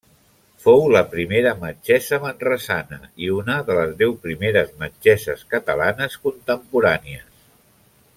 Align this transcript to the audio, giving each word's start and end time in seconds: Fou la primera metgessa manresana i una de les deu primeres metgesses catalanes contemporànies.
Fou 0.61 0.79
la 0.93 1.01
primera 1.09 1.51
metgessa 1.65 2.19
manresana 2.23 2.99
i 3.25 3.29
una 3.35 3.57
de 3.67 3.75
les 3.81 3.93
deu 4.01 4.15
primeres 4.23 4.73
metgesses 4.85 5.45
catalanes 5.53 6.17
contemporànies. 6.25 7.29